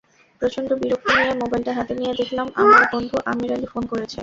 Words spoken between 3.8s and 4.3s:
করেছে।